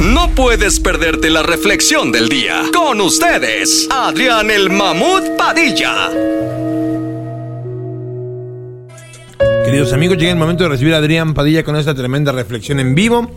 No 0.00 0.30
puedes 0.34 0.80
perderte 0.80 1.28
la 1.28 1.42
reflexión 1.42 2.10
del 2.10 2.30
día. 2.30 2.62
Con 2.74 3.02
ustedes, 3.02 3.86
Adrián 3.90 4.50
el 4.50 4.70
Mamut 4.70 5.36
Padilla. 5.36 6.08
Queridos 9.66 9.92
amigos, 9.92 10.16
llega 10.16 10.30
el 10.30 10.38
momento 10.38 10.62
de 10.64 10.70
recibir 10.70 10.94
a 10.94 10.96
Adrián 10.96 11.34
Padilla 11.34 11.64
con 11.64 11.76
esta 11.76 11.94
tremenda 11.94 12.32
reflexión 12.32 12.80
en 12.80 12.94
vivo, 12.94 13.30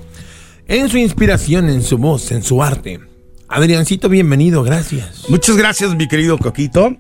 en 0.66 0.88
su 0.88 0.98
inspiración, 0.98 1.68
en 1.68 1.84
su 1.84 1.98
voz, 1.98 2.32
en 2.32 2.44
su 2.44 2.64
arte. 2.64 3.02
Adriancito, 3.50 4.08
bienvenido, 4.08 4.64
gracias. 4.64 5.26
Muchas 5.28 5.58
gracias, 5.58 5.94
mi 5.96 6.08
querido 6.08 6.38
Coquito. 6.38 6.96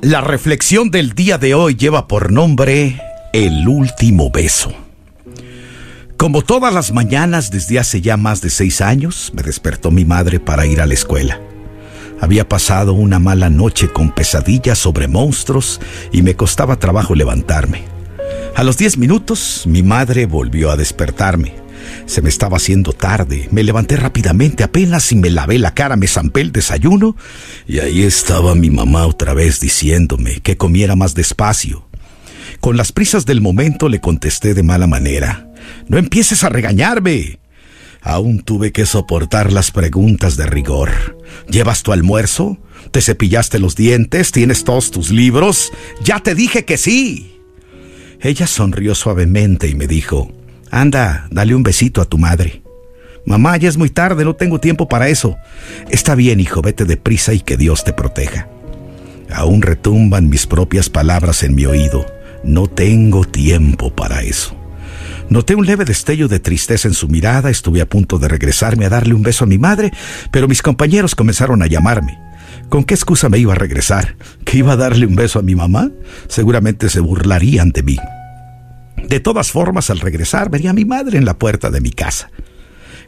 La 0.00 0.22
reflexión 0.22 0.90
del 0.90 1.12
día 1.12 1.36
de 1.36 1.52
hoy 1.52 1.76
lleva 1.76 2.08
por 2.08 2.32
nombre 2.32 2.98
El 3.34 3.68
último 3.68 4.30
beso. 4.30 4.89
Como 6.20 6.42
todas 6.42 6.74
las 6.74 6.92
mañanas 6.92 7.50
desde 7.50 7.78
hace 7.78 8.02
ya 8.02 8.18
más 8.18 8.42
de 8.42 8.50
seis 8.50 8.82
años, 8.82 9.32
me 9.34 9.42
despertó 9.42 9.90
mi 9.90 10.04
madre 10.04 10.38
para 10.38 10.66
ir 10.66 10.82
a 10.82 10.86
la 10.86 10.92
escuela. 10.92 11.40
Había 12.20 12.46
pasado 12.46 12.92
una 12.92 13.18
mala 13.18 13.48
noche 13.48 13.88
con 13.88 14.14
pesadillas 14.14 14.76
sobre 14.76 15.08
monstruos 15.08 15.80
y 16.12 16.20
me 16.20 16.36
costaba 16.36 16.78
trabajo 16.78 17.14
levantarme. 17.14 17.84
A 18.54 18.64
los 18.64 18.76
diez 18.76 18.98
minutos, 18.98 19.62
mi 19.64 19.82
madre 19.82 20.26
volvió 20.26 20.70
a 20.70 20.76
despertarme. 20.76 21.54
Se 22.04 22.20
me 22.20 22.28
estaba 22.28 22.58
haciendo 22.58 22.92
tarde. 22.92 23.48
Me 23.50 23.62
levanté 23.62 23.96
rápidamente, 23.96 24.62
apenas 24.62 25.04
si 25.04 25.16
me 25.16 25.30
lavé 25.30 25.58
la 25.58 25.72
cara, 25.72 25.96
me 25.96 26.06
zampé 26.06 26.42
el 26.42 26.52
desayuno 26.52 27.16
y 27.66 27.78
ahí 27.78 28.02
estaba 28.02 28.54
mi 28.54 28.68
mamá 28.68 29.06
otra 29.06 29.32
vez 29.32 29.58
diciéndome 29.58 30.40
que 30.40 30.58
comiera 30.58 30.96
más 30.96 31.14
despacio. 31.14 31.88
Con 32.60 32.76
las 32.76 32.92
prisas 32.92 33.24
del 33.24 33.40
momento 33.40 33.88
le 33.88 34.02
contesté 34.02 34.52
de 34.52 34.62
mala 34.62 34.86
manera. 34.86 35.49
No 35.88 35.98
empieces 35.98 36.44
a 36.44 36.48
regañarme. 36.48 37.38
Aún 38.02 38.40
tuve 38.40 38.72
que 38.72 38.86
soportar 38.86 39.52
las 39.52 39.70
preguntas 39.70 40.36
de 40.36 40.46
rigor. 40.46 41.18
¿Llevas 41.48 41.82
tu 41.82 41.92
almuerzo? 41.92 42.58
¿Te 42.92 43.02
cepillaste 43.02 43.58
los 43.58 43.76
dientes? 43.76 44.32
¿Tienes 44.32 44.64
todos 44.64 44.90
tus 44.90 45.10
libros? 45.10 45.72
Ya 46.02 46.20
te 46.20 46.34
dije 46.34 46.64
que 46.64 46.78
sí. 46.78 47.40
Ella 48.20 48.46
sonrió 48.46 48.94
suavemente 48.94 49.68
y 49.68 49.74
me 49.74 49.86
dijo, 49.86 50.32
Anda, 50.70 51.26
dale 51.30 51.54
un 51.54 51.62
besito 51.62 52.00
a 52.00 52.04
tu 52.04 52.16
madre. 52.16 52.62
Mamá, 53.26 53.56
ya 53.56 53.68
es 53.68 53.76
muy 53.76 53.90
tarde, 53.90 54.24
no 54.24 54.34
tengo 54.34 54.60
tiempo 54.60 54.88
para 54.88 55.08
eso. 55.08 55.36
Está 55.90 56.14
bien, 56.14 56.40
hijo, 56.40 56.62
vete 56.62 56.84
deprisa 56.84 57.34
y 57.34 57.40
que 57.40 57.56
Dios 57.56 57.84
te 57.84 57.92
proteja. 57.92 58.48
Aún 59.32 59.62
retumban 59.62 60.28
mis 60.28 60.46
propias 60.46 60.88
palabras 60.88 61.42
en 61.42 61.54
mi 61.54 61.66
oído. 61.66 62.06
No 62.42 62.66
tengo 62.66 63.24
tiempo 63.24 63.94
para 63.94 64.22
eso. 64.22 64.59
Noté 65.30 65.54
un 65.54 65.64
leve 65.64 65.84
destello 65.84 66.26
de 66.26 66.40
tristeza 66.40 66.88
en 66.88 66.94
su 66.94 67.06
mirada, 67.06 67.50
estuve 67.50 67.80
a 67.80 67.88
punto 67.88 68.18
de 68.18 68.26
regresarme 68.26 68.84
a 68.84 68.88
darle 68.88 69.14
un 69.14 69.22
beso 69.22 69.44
a 69.44 69.46
mi 69.46 69.58
madre, 69.58 69.92
pero 70.32 70.48
mis 70.48 70.60
compañeros 70.60 71.14
comenzaron 71.14 71.62
a 71.62 71.68
llamarme. 71.68 72.18
¿Con 72.68 72.82
qué 72.82 72.94
excusa 72.94 73.28
me 73.28 73.38
iba 73.38 73.52
a 73.52 73.56
regresar? 73.56 74.16
¿Que 74.44 74.58
iba 74.58 74.72
a 74.72 74.76
darle 74.76 75.06
un 75.06 75.14
beso 75.14 75.38
a 75.38 75.42
mi 75.42 75.54
mamá? 75.54 75.92
Seguramente 76.26 76.88
se 76.88 76.98
burlarían 76.98 77.70
de 77.70 77.82
mí. 77.84 77.96
De 79.08 79.20
todas 79.20 79.52
formas, 79.52 79.88
al 79.90 80.00
regresar, 80.00 80.50
vería 80.50 80.70
a 80.70 80.74
mi 80.74 80.84
madre 80.84 81.16
en 81.16 81.24
la 81.24 81.38
puerta 81.38 81.70
de 81.70 81.80
mi 81.80 81.92
casa. 81.92 82.28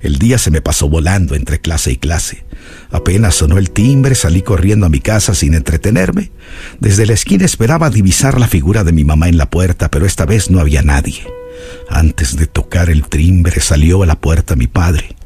El 0.01 0.19
día 0.19 0.39
se 0.39 0.53
me 0.53 0.63
pasó 0.63 0.89
volando 0.89 1.35
entre 1.35 1.61
clase 1.61 1.91
y 1.91 1.97
clase. 1.97 2.45
Apenas 2.93 3.35
sonó 3.35 3.59
el 3.59 3.73
timbre, 3.73 4.15
salí 4.15 4.43
corriendo 4.43 4.87
a 4.87 4.91
mi 4.91 5.01
casa 5.01 5.35
sin 5.35 5.55
entretenerme. 5.55 6.31
Desde 6.79 7.05
la 7.05 7.15
esquina 7.15 7.45
esperaba 7.45 7.91
divisar 7.91 8.39
la 8.39 8.47
figura 8.47 8.85
de 8.85 8.93
mi 8.93 9.05
mamá 9.05 9.29
en 9.29 9.39
la 9.39 9.51
puerta, 9.51 9.91
pero 9.91 10.07
esta 10.07 10.25
vez 10.25 10.51
no 10.51 10.61
había 10.61 10.83
nadie. 10.83 11.25
Antes 11.89 12.37
de 12.37 12.47
tocar 12.47 12.91
el 12.91 13.07
timbre 13.09 13.61
salió 13.61 14.03
a 14.03 14.07
la 14.07 14.21
puerta 14.21 14.57
mi 14.57 14.67
padre. 14.67 15.17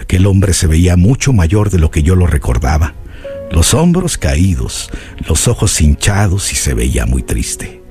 Aquel 0.00 0.26
hombre 0.26 0.54
se 0.54 0.66
veía 0.66 0.96
mucho 0.96 1.32
mayor 1.32 1.70
de 1.70 1.78
lo 1.78 1.90
que 1.90 2.02
yo 2.02 2.14
lo 2.14 2.26
recordaba. 2.26 2.94
Los 3.50 3.74
hombros 3.74 4.18
caídos, 4.18 4.90
los 5.26 5.48
ojos 5.48 5.80
hinchados 5.80 6.52
y 6.52 6.56
se 6.56 6.74
veía 6.74 7.06
muy 7.06 7.22
triste. 7.22 7.82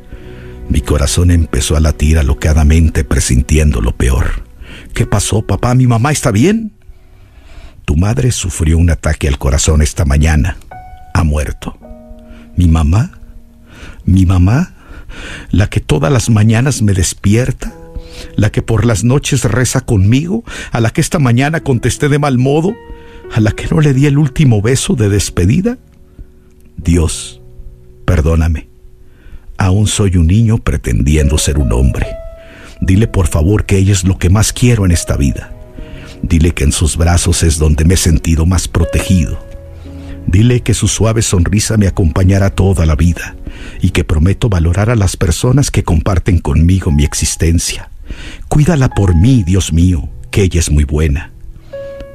Mi 0.69 0.81
corazón 0.81 1.31
empezó 1.31 1.75
a 1.75 1.79
latir 1.79 2.17
alocadamente 2.17 3.03
presintiendo 3.03 3.81
lo 3.81 3.95
peor. 3.95 4.43
¿Qué 4.93 5.05
pasó, 5.05 5.45
papá? 5.45 5.73
¿Mi 5.75 5.87
mamá 5.87 6.11
está 6.11 6.31
bien? 6.31 6.73
Tu 7.85 7.95
madre 7.95 8.31
sufrió 8.31 8.77
un 8.77 8.89
ataque 8.89 9.27
al 9.27 9.37
corazón 9.37 9.81
esta 9.81 10.03
mañana. 10.03 10.57
Ha 11.13 11.23
muerto. 11.23 11.77
¿Mi 12.55 12.67
mamá? 12.67 13.19
¿Mi 14.03 14.25
mamá? 14.25 14.73
¿La 15.51 15.69
que 15.69 15.79
todas 15.79 16.11
las 16.11 16.29
mañanas 16.29 16.81
me 16.81 16.93
despierta? 16.93 17.73
¿La 18.35 18.51
que 18.51 18.61
por 18.61 18.85
las 18.85 19.03
noches 19.03 19.43
reza 19.43 19.81
conmigo? 19.81 20.43
¿A 20.71 20.79
la 20.79 20.89
que 20.91 21.01
esta 21.01 21.19
mañana 21.19 21.61
contesté 21.61 22.09
de 22.09 22.19
mal 22.19 22.37
modo? 22.37 22.75
¿A 23.33 23.39
la 23.39 23.51
que 23.51 23.67
no 23.67 23.81
le 23.81 23.93
di 23.93 24.05
el 24.05 24.17
último 24.17 24.61
beso 24.61 24.95
de 24.95 25.09
despedida? 25.09 25.77
Dios, 26.77 27.41
perdóname. 28.05 28.69
Aún 29.57 29.87
soy 29.87 30.17
un 30.17 30.27
niño 30.27 30.59
pretendiendo 30.59 31.37
ser 31.37 31.57
un 31.57 31.73
hombre. 31.73 32.07
Dile 32.79 33.07
por 33.07 33.27
favor 33.27 33.65
que 33.65 33.77
ella 33.77 33.91
es 33.91 34.03
lo 34.03 34.17
que 34.17 34.29
más 34.29 34.53
quiero 34.53 34.85
en 34.85 34.91
esta 34.91 35.17
vida. 35.17 35.51
Dile 36.21 36.53
que 36.53 36.63
en 36.63 36.71
sus 36.71 36.97
brazos 36.97 37.43
es 37.43 37.57
donde 37.57 37.85
me 37.85 37.95
he 37.95 37.97
sentido 37.97 38.45
más 38.45 38.67
protegido. 38.67 39.39
Dile 40.27 40.61
que 40.61 40.73
su 40.73 40.87
suave 40.87 41.21
sonrisa 41.21 41.77
me 41.77 41.87
acompañará 41.87 42.49
toda 42.49 42.85
la 42.85 42.95
vida 42.95 43.35
y 43.81 43.91
que 43.91 44.03
prometo 44.03 44.49
valorar 44.49 44.89
a 44.89 44.95
las 44.95 45.15
personas 45.17 45.71
que 45.71 45.83
comparten 45.83 46.39
conmigo 46.39 46.91
mi 46.91 47.03
existencia. 47.03 47.89
Cuídala 48.47 48.89
por 48.89 49.15
mí, 49.15 49.43
Dios 49.43 49.73
mío, 49.73 50.09
que 50.31 50.43
ella 50.43 50.59
es 50.59 50.71
muy 50.71 50.83
buena. 50.83 51.31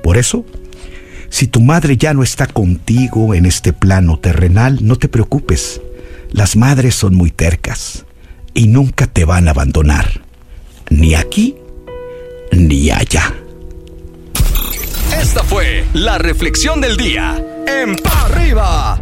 Por 0.02 0.18
eso, 0.18 0.44
si 1.28 1.46
tu 1.46 1.60
madre 1.60 1.96
ya 1.96 2.14
no 2.14 2.22
está 2.22 2.46
contigo 2.46 3.34
en 3.34 3.46
este 3.46 3.72
plano 3.72 4.18
terrenal, 4.18 4.78
no 4.82 4.96
te 4.96 5.08
preocupes. 5.08 5.80
Las 6.30 6.56
madres 6.56 6.94
son 6.94 7.14
muy 7.14 7.30
tercas 7.30 8.04
y 8.54 8.66
nunca 8.66 9.06
te 9.06 9.24
van 9.24 9.48
a 9.48 9.52
abandonar, 9.52 10.22
ni 10.90 11.14
aquí 11.14 11.56
ni 12.50 12.90
allá. 12.90 13.34
Esta 15.20 15.42
fue 15.44 15.84
la 15.92 16.18
reflexión 16.18 16.80
del 16.80 16.96
día 16.96 17.42
en 17.66 17.96
Pa' 17.96 18.26
Arriba. 18.26 19.01